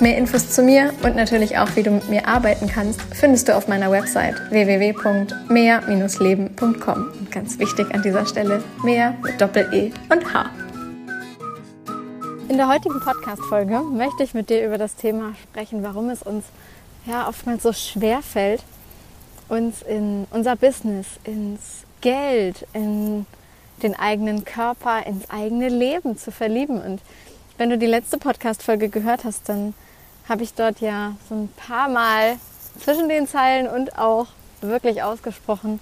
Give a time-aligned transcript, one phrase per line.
[0.00, 3.56] Mehr Infos zu mir und natürlich auch, wie du mit mir arbeiten kannst, findest du
[3.56, 7.12] auf meiner Website www.mehr-leben.com.
[7.18, 10.48] Und ganz wichtig an dieser Stelle, mehr mit Doppel-E und H.
[12.48, 16.46] In der heutigen Podcast-Folge möchte ich mit dir über das Thema sprechen, warum es uns
[17.04, 18.62] ja oftmals so schwer fällt,
[19.50, 23.26] uns in unser Business, ins Geld, in
[23.82, 26.80] den eigenen Körper, ins eigene Leben zu verlieben.
[26.80, 27.02] Und
[27.58, 29.74] wenn du die letzte Podcast-Folge gehört hast, dann
[30.30, 32.36] habe ich dort ja so ein paar Mal
[32.78, 34.28] zwischen den Zeilen und auch
[34.60, 35.80] wirklich ausgesprochen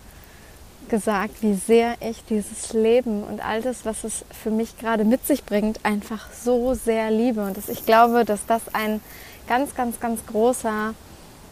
[0.88, 5.26] gesagt, wie sehr ich dieses Leben und all das, was es für mich gerade mit
[5.26, 7.44] sich bringt, einfach so sehr liebe.
[7.44, 9.02] Und dass ich glaube, dass das ein
[9.46, 10.94] ganz, ganz, ganz großer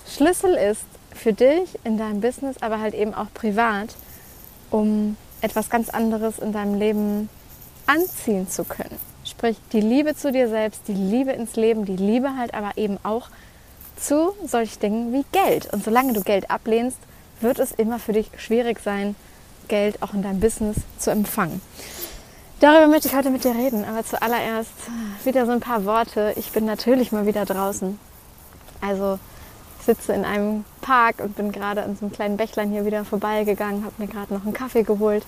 [0.09, 3.95] Schlüssel ist für dich in deinem Business, aber halt eben auch privat,
[4.71, 7.29] um etwas ganz anderes in deinem Leben
[7.87, 8.99] anziehen zu können.
[9.29, 12.99] Sprich, die Liebe zu dir selbst, die Liebe ins Leben, die Liebe halt aber eben
[13.03, 13.29] auch
[13.97, 15.73] zu solchen Dingen wie Geld.
[15.73, 16.99] Und solange du Geld ablehnst,
[17.41, 19.17] wird es immer für dich schwierig sein,
[19.67, 21.61] Geld auch in deinem Business zu empfangen.
[22.61, 24.71] Darüber möchte ich heute mit dir reden, aber zuallererst
[25.25, 26.33] wieder so ein paar Worte.
[26.37, 27.99] Ich bin natürlich mal wieder draußen.
[28.81, 29.19] Also
[29.81, 33.05] ich sitze in einem Park und bin gerade an so einem kleinen Bächlein hier wieder
[33.05, 35.25] vorbeigegangen, habe mir gerade noch einen Kaffee geholt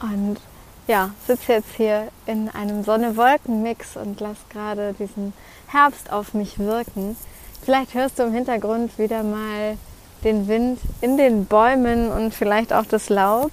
[0.00, 0.38] und
[0.86, 5.32] ja, sitze jetzt hier in einem Sonne-Wolken-Mix und lasse gerade diesen
[5.68, 7.16] Herbst auf mich wirken.
[7.62, 9.78] Vielleicht hörst du im Hintergrund wieder mal
[10.24, 13.52] den Wind in den Bäumen und vielleicht auch das Laub.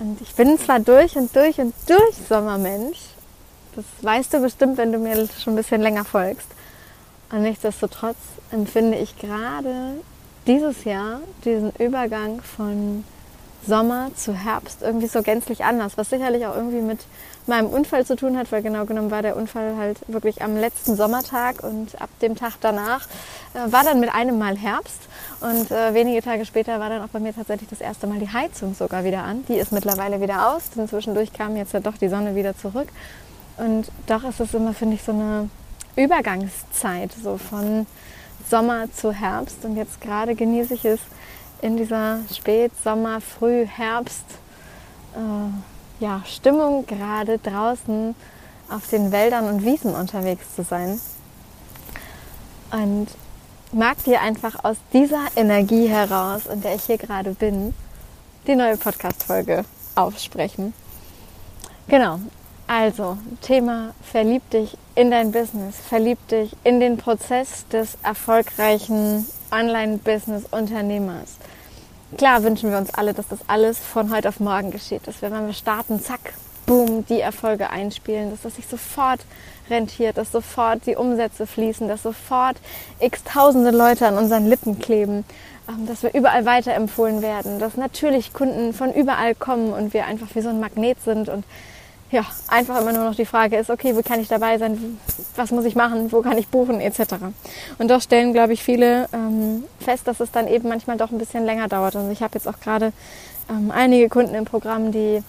[0.00, 2.98] Und ich bin zwar durch und durch und durch Sommermensch.
[3.76, 6.48] Das weißt du bestimmt, wenn du mir schon ein bisschen länger folgst.
[7.30, 8.16] Und nichtsdestotrotz
[8.50, 9.96] empfinde ich gerade
[10.46, 13.04] dieses Jahr diesen Übergang von
[13.66, 17.00] Sommer zu Herbst irgendwie so gänzlich anders, was sicherlich auch irgendwie mit
[17.46, 20.96] meinem Unfall zu tun hat, weil genau genommen war der Unfall halt wirklich am letzten
[20.96, 23.06] Sommertag und ab dem Tag danach
[23.54, 25.00] äh, war dann mit einem Mal Herbst
[25.40, 28.32] und äh, wenige Tage später war dann auch bei mir tatsächlich das erste Mal die
[28.32, 29.44] Heizung sogar wieder an.
[29.48, 32.88] Die ist mittlerweile wieder aus, denn zwischendurch kam jetzt ja doch die Sonne wieder zurück
[33.56, 35.48] und doch ist es immer, finde ich, so eine
[35.96, 37.86] Übergangszeit, so von
[38.48, 41.00] Sommer zu Herbst und jetzt gerade genieße ich es,
[41.64, 44.26] in dieser Spätsommer, Früh, Herbst
[45.14, 48.14] äh, ja, Stimmung gerade draußen
[48.68, 51.00] auf den Wäldern und Wiesen unterwegs zu sein.
[52.70, 53.06] Und
[53.72, 57.74] mag dir einfach aus dieser Energie heraus, in der ich hier gerade bin,
[58.46, 59.64] die neue Podcast-Folge
[59.94, 60.74] aufsprechen.
[61.88, 62.18] Genau.
[62.66, 71.36] Also, Thema verlieb dich in dein Business, verlieb dich in den Prozess des erfolgreichen Online-Business-Unternehmers.
[72.16, 75.32] Klar wünschen wir uns alle, dass das alles von heute auf morgen geschieht, dass wir,
[75.32, 79.20] wenn wir starten, zack, boom, die Erfolge einspielen, dass das sich sofort
[79.68, 82.56] rentiert, dass sofort die Umsätze fließen, dass sofort
[83.00, 85.24] x tausende Leute an unseren Lippen kleben,
[85.68, 90.28] ähm, dass wir überall weiterempfohlen werden, dass natürlich Kunden von überall kommen und wir einfach
[90.34, 91.44] wie so ein Magnet sind und
[92.14, 94.98] ja, einfach immer nur noch die Frage ist, okay, wo kann ich dabei sein,
[95.34, 97.14] was muss ich machen, wo kann ich buchen, etc.
[97.78, 101.18] Und doch stellen, glaube ich, viele ähm, fest, dass es dann eben manchmal doch ein
[101.18, 101.96] bisschen länger dauert.
[101.96, 102.92] Also ich habe jetzt auch gerade
[103.50, 105.22] ähm, einige Kunden im Programm, die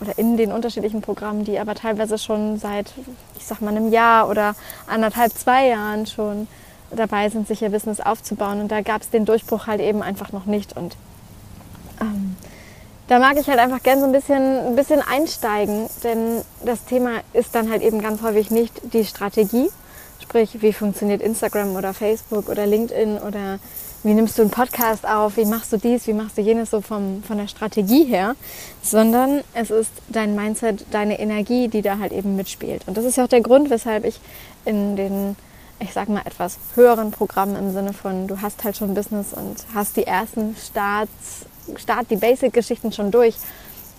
[0.00, 2.92] oder in den unterschiedlichen Programmen, die aber teilweise schon seit,
[3.38, 4.54] ich sag mal, einem Jahr oder
[4.86, 6.48] anderthalb, zwei Jahren schon
[6.90, 8.60] dabei sind, sich ihr Business aufzubauen.
[8.60, 10.76] Und da gab es den Durchbruch halt eben einfach noch nicht.
[10.76, 10.96] Und
[12.02, 12.36] ähm,
[13.08, 17.20] da mag ich halt einfach gern so ein bisschen, ein bisschen einsteigen, denn das Thema
[17.32, 19.70] ist dann halt eben ganz häufig nicht die Strategie,
[20.22, 23.58] sprich, wie funktioniert Instagram oder Facebook oder LinkedIn oder
[24.02, 26.80] wie nimmst du einen Podcast auf, wie machst du dies, wie machst du jenes so
[26.80, 28.36] vom, von der Strategie her,
[28.82, 32.82] sondern es ist dein Mindset, deine Energie, die da halt eben mitspielt.
[32.86, 34.20] Und das ist ja auch der Grund, weshalb ich
[34.64, 35.36] in den
[35.78, 39.66] ich sag mal, etwas höheren Programmen im Sinne von, du hast halt schon Business und
[39.74, 41.44] hast die ersten Starts
[41.76, 43.36] Start die Basic-Geschichten schon durch.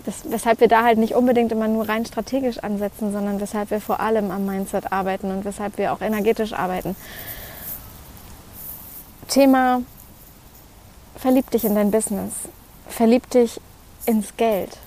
[0.05, 3.81] Das, weshalb wir da halt nicht unbedingt immer nur rein strategisch ansetzen, sondern weshalb wir
[3.81, 6.95] vor allem am Mindset arbeiten und weshalb wir auch energetisch arbeiten.
[9.27, 9.81] Thema
[11.17, 12.31] verlieb dich in dein Business,
[12.87, 13.59] verlieb dich
[14.05, 14.77] ins Geld,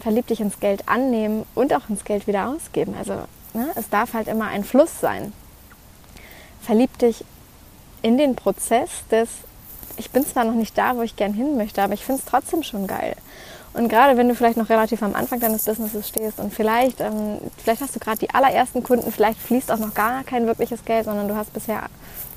[0.00, 2.94] verlieb dich ins Geld annehmen und auch ins Geld wieder ausgeben.
[2.98, 3.14] Also
[3.54, 5.32] ne, es darf halt immer ein Fluss sein.
[6.62, 7.24] Verlieb dich
[8.02, 9.28] in den Prozess des
[9.98, 12.30] ich bin zwar noch nicht da, wo ich gern hin möchte, aber ich finde es
[12.30, 13.14] trotzdem schon geil.
[13.74, 17.38] Und gerade wenn du vielleicht noch relativ am Anfang deines Businesses stehst und vielleicht, ähm,
[17.58, 21.04] vielleicht hast du gerade die allerersten Kunden, vielleicht fließt auch noch gar kein wirkliches Geld,
[21.04, 21.82] sondern du hast bisher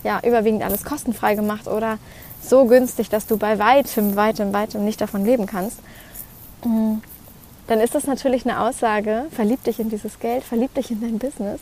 [0.03, 1.97] ja überwiegend alles kostenfrei gemacht oder
[2.43, 5.79] so günstig, dass du bei weitem, weitem, weitem nicht davon leben kannst.
[6.65, 6.95] Mm,
[7.67, 11.19] dann ist das natürlich eine Aussage, verlieb dich in dieses Geld, verlieb dich in dein
[11.19, 11.61] Business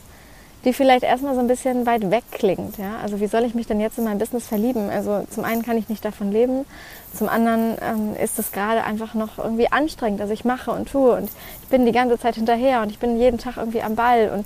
[0.65, 2.77] die vielleicht erstmal so ein bisschen weit weg klingt.
[2.77, 2.97] Ja?
[3.01, 4.89] Also wie soll ich mich denn jetzt in mein Business verlieben?
[4.89, 6.65] Also zum einen kann ich nicht davon leben,
[7.13, 11.15] zum anderen ähm, ist es gerade einfach noch irgendwie anstrengend, dass ich mache und tue
[11.15, 11.29] und
[11.63, 14.45] ich bin die ganze Zeit hinterher und ich bin jeden Tag irgendwie am Ball und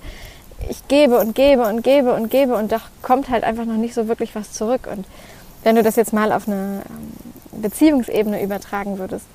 [0.70, 3.94] ich gebe und gebe und gebe und gebe und doch kommt halt einfach noch nicht
[3.94, 4.88] so wirklich was zurück.
[4.90, 5.04] Und
[5.62, 9.26] wenn du das jetzt mal auf eine ähm, Beziehungsebene übertragen würdest,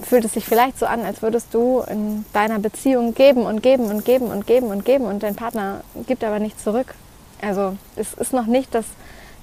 [0.00, 3.84] fühlt es sich vielleicht so an, als würdest du in deiner Beziehung geben und geben
[3.84, 6.94] und geben und geben und geben und dein Partner gibt aber nichts zurück.
[7.40, 8.86] Also es ist noch nicht, dass,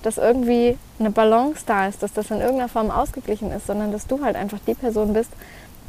[0.01, 4.07] dass irgendwie eine Balance da ist, dass das in irgendeiner Form ausgeglichen ist, sondern dass
[4.07, 5.31] du halt einfach die Person bist,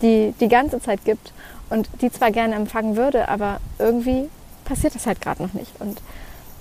[0.03, 1.33] die die ganze Zeit gibt
[1.71, 4.29] und die zwar gerne empfangen würde, aber irgendwie
[4.65, 5.73] passiert das halt gerade noch nicht.
[5.81, 6.01] Und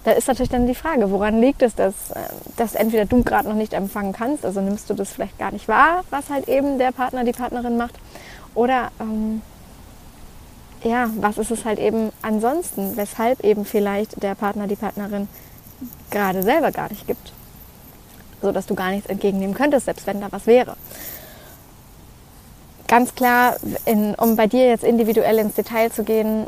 [0.10, 2.20] da ist natürlich dann die Frage, woran liegt es, dass, äh,
[2.58, 5.68] dass entweder du gerade noch nicht empfangen kannst, also nimmst du das vielleicht gar nicht
[5.68, 7.94] wahr, was halt eben der Partner, die Partnerin macht,
[8.56, 9.44] oder ähm,
[10.84, 15.28] ja, was ist es halt eben ansonsten, weshalb eben vielleicht der Partner, die Partnerin
[16.10, 17.32] gerade selber gar nicht gibt,
[18.42, 20.76] so dass du gar nichts entgegennehmen könntest, selbst wenn da was wäre.
[22.88, 26.48] Ganz klar, in, um bei dir jetzt individuell ins Detail zu gehen,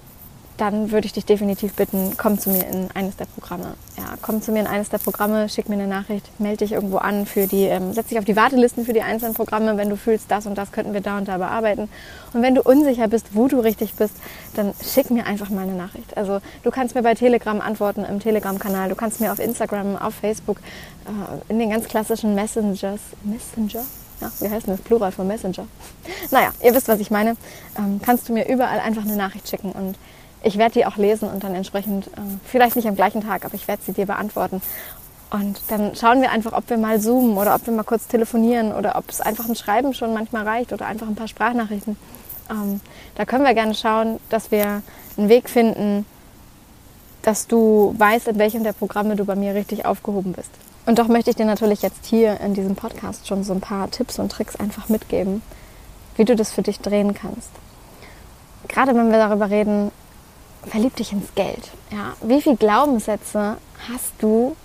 [0.61, 3.73] dann würde ich dich definitiv bitten, komm zu mir in eines der Programme.
[3.97, 6.97] Ja, komm zu mir in eines der Programme, schick mir eine Nachricht, melde dich irgendwo
[6.97, 9.97] an für die, ähm, setz dich auf die Wartelisten für die einzelnen Programme, wenn du
[9.97, 11.89] fühlst, das und das könnten wir da und da bearbeiten.
[12.33, 14.13] Und wenn du unsicher bist, wo du richtig bist,
[14.53, 16.15] dann schick mir einfach mal eine Nachricht.
[16.15, 20.13] Also du kannst mir bei Telegram antworten im Telegram-Kanal, du kannst mir auf Instagram, auf
[20.13, 23.83] Facebook, äh, in den ganz klassischen Messengers, Messenger?
[24.21, 25.65] Ja, wie heißt denn das Plural von Messenger?
[26.29, 27.35] Naja, ihr wisst, was ich meine.
[27.79, 29.95] Ähm, kannst du mir überall einfach eine Nachricht schicken und
[30.43, 33.55] ich werde die auch lesen und dann entsprechend, äh, vielleicht nicht am gleichen Tag, aber
[33.55, 34.61] ich werde sie dir beantworten.
[35.29, 38.73] Und dann schauen wir einfach, ob wir mal zoomen oder ob wir mal kurz telefonieren
[38.73, 41.95] oder ob es einfach ein Schreiben schon manchmal reicht oder einfach ein paar Sprachnachrichten.
[42.49, 42.81] Ähm,
[43.15, 44.81] da können wir gerne schauen, dass wir
[45.17, 46.05] einen Weg finden,
[47.21, 50.51] dass du weißt, in welchem der Programme du bei mir richtig aufgehoben bist.
[50.85, 53.89] Und doch möchte ich dir natürlich jetzt hier in diesem Podcast schon so ein paar
[53.91, 55.41] Tipps und Tricks einfach mitgeben,
[56.17, 57.51] wie du das für dich drehen kannst.
[58.67, 59.91] Gerade wenn wir darüber reden,
[60.65, 61.71] verlieb dich ins Geld.
[61.91, 62.13] Ja?
[62.21, 63.57] Wie viele Glaubenssätze
[63.91, 64.55] hast du,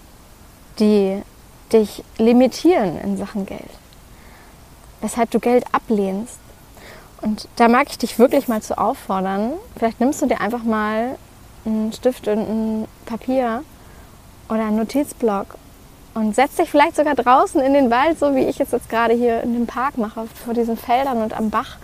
[0.79, 1.23] die
[1.73, 3.71] dich limitieren in Sachen Geld?
[5.01, 6.39] Weshalb du Geld ablehnst.
[7.23, 9.53] Und da mag ich dich wirklich mal zu auffordern.
[9.77, 11.17] Vielleicht nimmst du dir einfach mal
[11.65, 13.63] einen Stift und ein Papier
[14.49, 15.57] oder einen Notizblock
[16.15, 19.15] und setzt dich vielleicht sogar draußen in den Wald, so wie ich jetzt, jetzt gerade
[19.15, 21.77] hier in dem Park mache, vor diesen Feldern und am Bach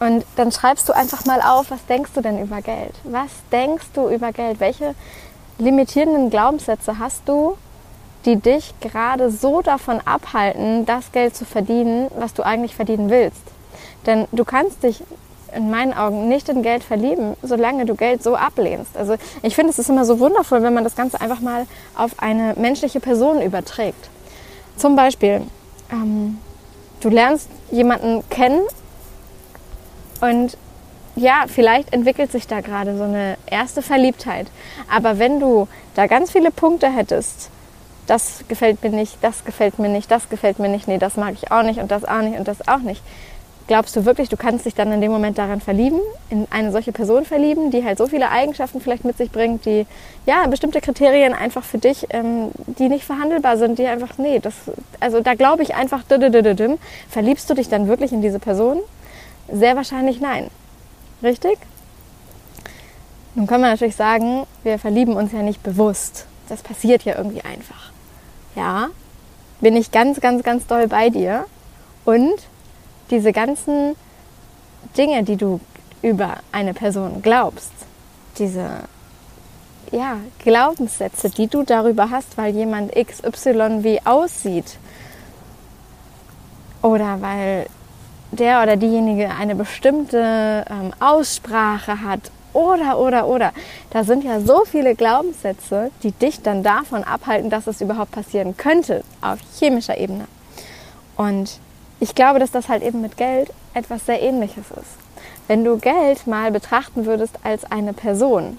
[0.00, 2.94] und dann schreibst du einfach mal auf, was denkst du denn über Geld?
[3.04, 4.58] Was denkst du über Geld?
[4.58, 4.94] Welche
[5.58, 7.56] limitierenden Glaubenssätze hast du,
[8.24, 13.42] die dich gerade so davon abhalten, das Geld zu verdienen, was du eigentlich verdienen willst?
[14.06, 15.02] Denn du kannst dich
[15.54, 18.96] in meinen Augen nicht in Geld verlieben, solange du Geld so ablehnst.
[18.96, 22.12] Also ich finde, es ist immer so wundervoll, wenn man das Ganze einfach mal auf
[22.18, 24.08] eine menschliche Person überträgt.
[24.76, 25.42] Zum Beispiel,
[25.92, 26.38] ähm,
[27.00, 28.62] du lernst jemanden kennen
[30.20, 30.56] und
[31.16, 34.46] ja, vielleicht entwickelt sich da gerade so eine erste Verliebtheit.
[34.92, 37.50] Aber wenn du da ganz viele Punkte hättest,
[38.06, 41.34] das gefällt mir nicht, das gefällt mir nicht, das gefällt mir nicht, nee, das mag
[41.34, 43.02] ich auch nicht und das auch nicht und das auch nicht.
[43.66, 46.90] Glaubst du wirklich, du kannst dich dann in dem Moment daran verlieben, in eine solche
[46.90, 49.86] Person verlieben, die halt so viele Eigenschaften vielleicht mit sich bringt, die
[50.26, 54.54] ja bestimmte Kriterien einfach für dich, ähm, die nicht verhandelbar sind, die einfach, nee, das,
[54.98, 56.02] also da glaube ich einfach,
[57.08, 58.80] verliebst du dich dann wirklich in diese Person?
[59.52, 60.50] Sehr wahrscheinlich nein.
[61.22, 61.58] Richtig?
[63.34, 66.26] Nun kann man natürlich sagen, wir verlieben uns ja nicht bewusst.
[66.48, 67.92] Das passiert ja irgendwie einfach.
[68.56, 68.88] Ja,
[69.60, 71.46] bin ich ganz, ganz, ganz doll bei dir.
[72.04, 72.34] Und
[73.10, 73.94] diese ganzen
[74.96, 75.60] Dinge, die du
[76.02, 77.72] über eine Person glaubst,
[78.38, 78.68] diese
[79.92, 84.78] ja, Glaubenssätze, die du darüber hast, weil jemand XY wie aussieht
[86.82, 87.66] oder weil
[88.32, 93.52] der oder diejenige eine bestimmte ähm, Aussprache hat oder, oder, oder.
[93.90, 98.56] Da sind ja so viele Glaubenssätze, die dich dann davon abhalten, dass es überhaupt passieren
[98.56, 100.26] könnte auf chemischer Ebene.
[101.16, 101.58] Und
[102.00, 104.98] ich glaube, dass das halt eben mit Geld etwas sehr ähnliches ist.
[105.46, 108.58] Wenn du Geld mal betrachten würdest als eine Person,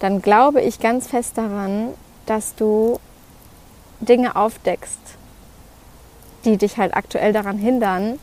[0.00, 1.90] dann glaube ich ganz fest daran,
[2.26, 2.98] dass du
[4.00, 4.98] Dinge aufdeckst,
[6.44, 8.18] die dich halt aktuell daran hindern,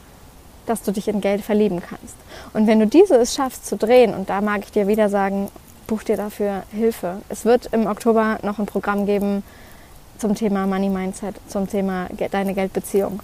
[0.65, 2.15] dass du dich in Geld verlieben kannst.
[2.53, 5.49] Und wenn du diese es schaffst zu drehen, und da mag ich dir wieder sagen,
[5.87, 7.17] buch dir dafür Hilfe.
[7.29, 9.43] Es wird im Oktober noch ein Programm geben
[10.17, 13.19] zum Thema Money Mindset, zum Thema deine Geldbeziehung,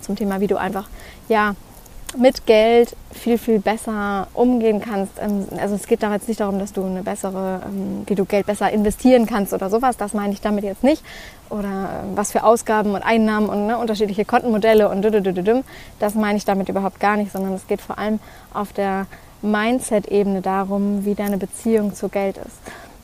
[0.00, 0.88] zum Thema, wie du einfach,
[1.28, 1.54] ja,
[2.16, 5.12] mit Geld viel, viel besser umgehen kannst.
[5.20, 8.24] Ähm, also es geht da jetzt nicht darum, dass du eine bessere, ähm, wie du
[8.24, 9.96] Geld besser investieren kannst oder sowas.
[9.96, 11.02] Das meine ich damit jetzt nicht.
[11.48, 15.04] Oder ähm, was für Ausgaben und Einnahmen und ne, unterschiedliche Kontenmodelle und
[15.98, 18.20] das meine ich damit überhaupt gar nicht, sondern es geht vor allem
[18.52, 19.06] auf der
[19.42, 22.56] Mindset-Ebene darum, wie deine Beziehung zu Geld ist.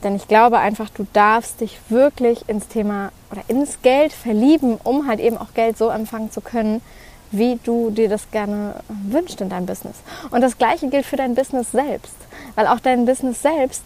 [0.02, 5.08] Denn ich glaube einfach, du darfst dich wirklich ins Thema oder ins Geld verlieben, um
[5.08, 6.82] halt eben auch Geld so empfangen zu können,
[7.30, 9.96] wie du dir das gerne wünschst in deinem Business.
[10.30, 12.16] Und das Gleiche gilt für dein Business selbst,
[12.54, 13.82] weil auch dein Business selbst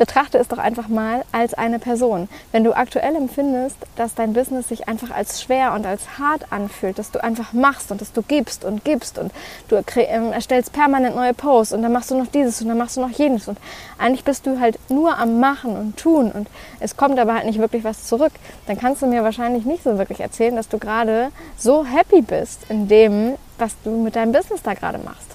[0.00, 2.30] betrachte es doch einfach mal als eine Person.
[2.52, 6.98] Wenn du aktuell empfindest, dass dein Business sich einfach als schwer und als hart anfühlt,
[6.98, 9.30] dass du einfach machst und dass du gibst und gibst und
[9.68, 12.96] du ähm, erstellst permanent neue Posts und dann machst du noch dieses und dann machst
[12.96, 13.58] du noch jenes und
[13.98, 17.58] eigentlich bist du halt nur am Machen und Tun und es kommt aber halt nicht
[17.58, 18.32] wirklich was zurück,
[18.66, 22.60] dann kannst du mir wahrscheinlich nicht so wirklich erzählen, dass du gerade so happy bist
[22.70, 25.28] in dem, was du mit deinem Business da gerade machst.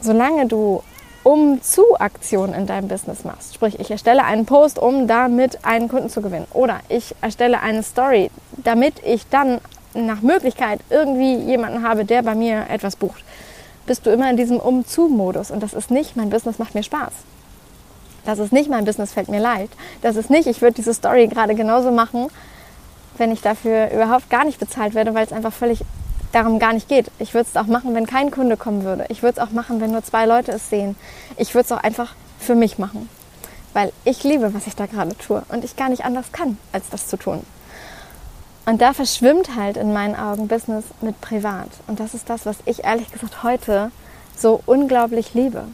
[0.00, 0.82] Solange du
[1.24, 3.54] um zu Aktionen in deinem Business machst.
[3.54, 6.46] Sprich, ich erstelle einen Post, um damit einen Kunden zu gewinnen.
[6.52, 9.60] Oder ich erstelle eine Story, damit ich dann
[9.94, 13.24] nach Möglichkeit irgendwie jemanden habe, der bei mir etwas bucht.
[13.86, 15.50] Bist du immer in diesem Um-zu-Modus.
[15.50, 17.12] Und das ist nicht, mein Business macht mir Spaß.
[18.26, 19.70] Das ist nicht, mein Business fällt mir leid.
[20.02, 22.28] Das ist nicht, ich würde diese Story gerade genauso machen,
[23.16, 25.80] wenn ich dafür überhaupt gar nicht bezahlt werde, weil es einfach völlig
[26.34, 27.10] darum gar nicht geht.
[27.18, 29.06] Ich würde es auch machen, wenn kein Kunde kommen würde.
[29.08, 30.96] Ich würde es auch machen, wenn nur zwei Leute es sehen.
[31.36, 33.08] Ich würde es auch einfach für mich machen,
[33.72, 36.88] weil ich liebe, was ich da gerade tue und ich gar nicht anders kann, als
[36.90, 37.44] das zu tun.
[38.66, 41.68] Und da verschwimmt halt in meinen Augen Business mit Privat.
[41.86, 43.90] Und das ist das, was ich ehrlich gesagt heute
[44.36, 45.64] so unglaublich liebe.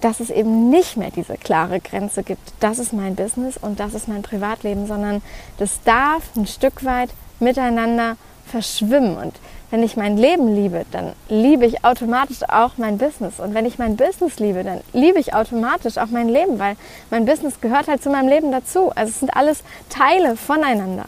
[0.00, 3.94] Dass es eben nicht mehr diese klare Grenze gibt, das ist mein Business und das
[3.94, 5.22] ist mein Privatleben, sondern
[5.58, 7.10] das darf ein Stück weit
[7.40, 8.16] miteinander
[8.48, 9.16] verschwimmen.
[9.16, 9.34] Und
[9.70, 13.38] wenn ich mein Leben liebe, dann liebe ich automatisch auch mein Business.
[13.38, 16.76] Und wenn ich mein Business liebe, dann liebe ich automatisch auch mein Leben, weil
[17.10, 18.90] mein Business gehört halt zu meinem Leben dazu.
[18.94, 21.04] Also es sind alles Teile voneinander.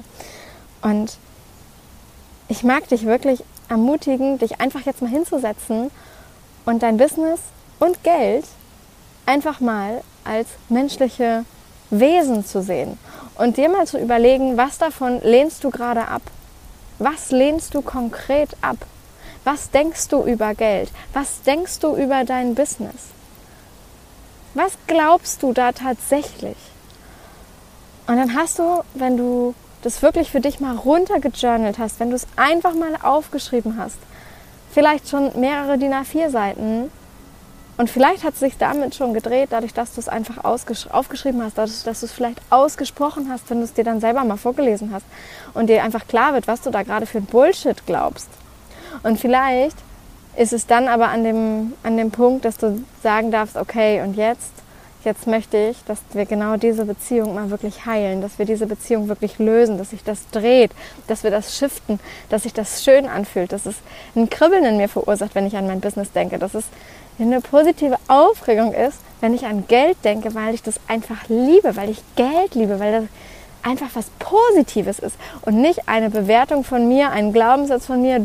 [0.83, 1.17] Und
[2.49, 5.91] ich mag dich wirklich ermutigen, dich einfach jetzt mal hinzusetzen
[6.67, 7.41] und dein Business
[7.79, 8.45] und Geld
[9.25, 11.45] einfach mal als menschliche
[11.91, 12.99] Wesen zu sehen
[13.37, 16.23] und dir mal zu überlegen, was davon lehnst du gerade ab
[17.01, 18.77] was lehnst du konkret ab?
[19.43, 20.91] Was denkst du über Geld?
[21.15, 23.09] Was denkst du über dein Business?
[24.55, 26.57] Was glaubst du da tatsächlich?
[28.07, 32.17] Und dann hast du, wenn du das wirklich für dich mal runtergejournalt hast, wenn du
[32.17, 33.99] es einfach mal aufgeschrieben hast,
[34.71, 36.91] vielleicht schon mehrere DIN A4 Seiten,
[37.81, 41.57] und vielleicht hat es sich damit schon gedreht, dadurch, dass du es einfach aufgeschrieben hast,
[41.57, 44.93] dadurch, dass du es vielleicht ausgesprochen hast, wenn du es dir dann selber mal vorgelesen
[44.93, 45.07] hast
[45.55, 48.29] und dir einfach klar wird, was du da gerade für Bullshit glaubst.
[49.03, 49.79] Und vielleicht
[50.37, 54.15] ist es dann aber an dem, an dem Punkt, dass du sagen darfst, okay, und
[54.15, 54.53] jetzt,
[55.05, 59.09] jetzt möchte ich, dass wir genau diese Beziehung mal wirklich heilen, dass wir diese Beziehung
[59.09, 60.73] wirklich lösen, dass sich das dreht,
[61.07, 63.77] dass wir das shiften, dass sich das schön anfühlt, dass es
[64.15, 66.65] ein Kribbeln in mir verursacht, wenn ich an mein Business denke, dass es
[67.23, 71.91] eine positive Aufregung ist, wenn ich an Geld denke, weil ich das einfach liebe, weil
[71.91, 73.05] ich Geld liebe, weil das
[73.63, 78.19] einfach was Positives ist und nicht eine Bewertung von mir, ein Glaubenssatz von mir,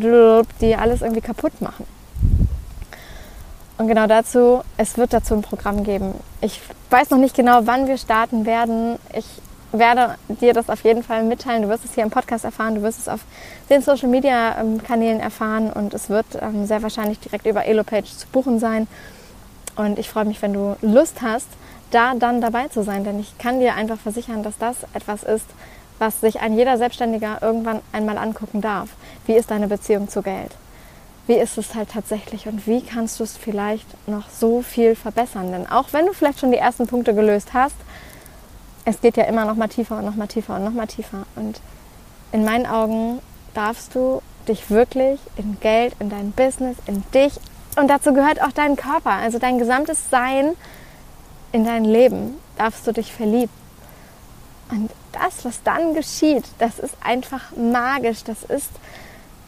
[0.62, 1.86] die alles irgendwie kaputt machen.
[3.78, 6.14] Und genau dazu, es wird dazu ein Programm geben.
[6.40, 8.98] Ich weiß noch nicht genau, wann wir starten werden.
[9.14, 9.26] Ich
[9.80, 11.64] werde dir das auf jeden Fall mitteilen.
[11.64, 13.22] Du wirst es hier im Podcast erfahren, du wirst es auf
[13.70, 18.16] den Social Media ähm, Kanälen erfahren und es wird ähm, sehr wahrscheinlich direkt über Elopage
[18.18, 18.88] zu buchen sein.
[19.76, 21.48] Und ich freue mich, wenn du Lust hast,
[21.92, 25.46] da dann dabei zu sein, denn ich kann dir einfach versichern, dass das etwas ist,
[26.00, 28.90] was sich ein jeder Selbstständiger irgendwann einmal angucken darf.
[29.26, 30.52] Wie ist deine Beziehung zu Geld?
[31.28, 35.52] Wie ist es halt tatsächlich und wie kannst du es vielleicht noch so viel verbessern?
[35.52, 37.76] Denn auch wenn du vielleicht schon die ersten Punkte gelöst hast,
[38.86, 41.26] es geht ja immer noch mal tiefer und noch mal tiefer und noch mal tiefer.
[41.36, 41.60] Und
[42.32, 43.20] in meinen Augen
[43.54, 47.34] darfst du dich wirklich in Geld, in dein Business, in dich
[47.76, 50.56] und dazu gehört auch dein Körper, also dein gesamtes Sein
[51.52, 53.52] in dein Leben, darfst du dich verlieben.
[54.72, 58.24] Und das, was dann geschieht, das ist einfach magisch.
[58.24, 58.72] Das ist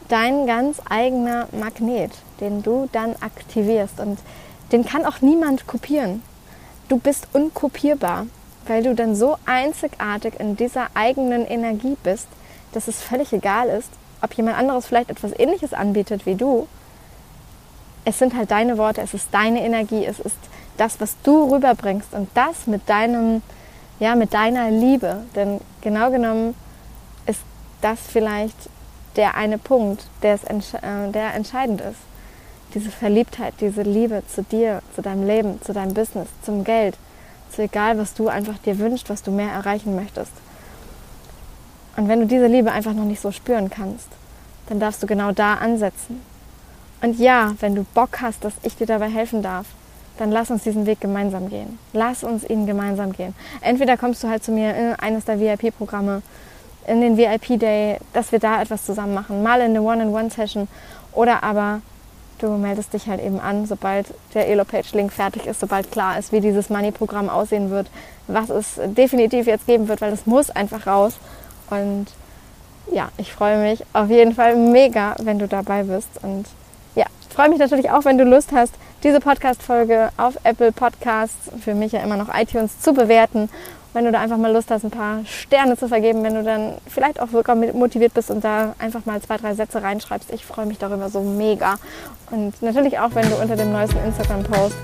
[0.10, 4.00] dein ganz eigener Magnet, den du dann aktivierst.
[4.00, 4.20] Und
[4.72, 6.22] den kann auch niemand kopieren.
[6.88, 8.28] Du bist unkopierbar
[8.68, 12.28] weil du dann so einzigartig in dieser eigenen Energie bist,
[12.74, 13.90] dass es völlig egal ist,
[14.22, 16.68] ob jemand anderes vielleicht etwas Ähnliches anbietet wie du,
[18.08, 20.38] es sind halt deine Worte, es ist deine Energie, es ist
[20.78, 23.42] das, was du rüberbringst und das mit deinem,
[24.00, 25.24] ja, mit deiner Liebe.
[25.36, 26.56] Denn genau genommen
[27.26, 27.42] ist
[27.82, 28.56] das vielleicht
[29.18, 32.00] der eine Punkt, der, äh, der entscheidend ist.
[32.74, 36.98] Diese Verliebtheit, diese Liebe zu dir, zu deinem Leben, zu deinem Business, zum Geld,
[37.52, 40.32] zu egal, was du einfach dir wünschst, was du mehr erreichen möchtest.
[41.96, 44.08] Und wenn du diese Liebe einfach noch nicht so spüren kannst,
[44.68, 46.22] dann darfst du genau da ansetzen.
[47.02, 49.68] Und ja, wenn du Bock hast, dass ich dir dabei helfen darf,
[50.18, 51.78] dann lass uns diesen Weg gemeinsam gehen.
[51.94, 53.36] Lass uns ihn gemeinsam gehen.
[53.62, 56.22] Entweder kommst du halt zu mir in eines der VIP-Programme,
[56.88, 60.68] in den VIP-Day, dass wir da etwas zusammen machen, mal in eine One-on-One-Session
[61.14, 61.82] oder aber
[62.40, 66.42] du meldest dich halt eben an, sobald der Elo-Page-Link fertig ist, sobald klar ist, wie
[66.42, 67.88] dieses Money-Programm aussehen wird,
[68.28, 71.16] was es definitiv jetzt geben wird, weil es muss einfach raus.
[71.70, 72.08] Und
[72.92, 76.10] ja, ich freue mich auf jeden Fall mega, wenn du dabei bist.
[76.22, 76.46] Und
[76.96, 77.06] ja,
[77.38, 81.92] freue mich natürlich auch, wenn du Lust hast, diese Podcast-Folge auf Apple Podcasts, für mich
[81.92, 83.48] ja immer noch iTunes, zu bewerten.
[83.98, 86.76] Wenn du da einfach mal Lust hast, ein paar Sterne zu vergeben, wenn du dann
[86.88, 90.32] vielleicht auch sogar motiviert bist und da einfach mal zwei, drei Sätze reinschreibst.
[90.32, 91.80] Ich freue mich darüber so mega.
[92.30, 94.76] Und natürlich auch, wenn du unter dem neuesten Instagram-Post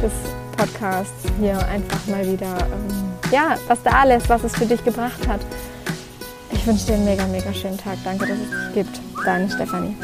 [0.00, 0.12] des
[0.56, 5.26] Podcasts hier einfach mal wieder ähm, ja, was da lässt, was es für dich gebracht
[5.26, 5.40] hat.
[6.52, 7.98] Ich wünsche dir einen mega, mega schönen Tag.
[8.04, 9.00] Danke, dass es dich gibt.
[9.24, 9.96] Deine Stefanie.